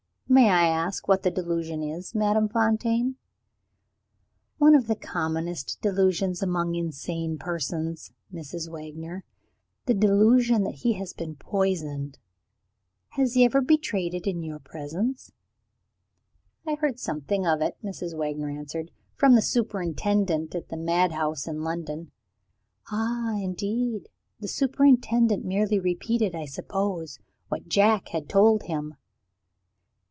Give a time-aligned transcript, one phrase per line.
[0.29, 3.17] "May I ask what the delusion is, Madame Fontaine?"
[4.59, 8.69] "One of the commonest delusions among insane persons, Mrs.
[8.69, 9.25] Wagner
[9.87, 12.17] the delusion that he has been poisoned.
[13.09, 15.33] Has he ever betrayed it in your presence?"
[16.65, 18.15] "I heard something of it," Mrs.
[18.15, 22.11] Wagner answered, "from the superintendent at the madhouse in London."
[22.89, 24.07] "Ah, indeed?
[24.39, 28.95] The superintendent merely repeated, I suppose, what Jack had told him?"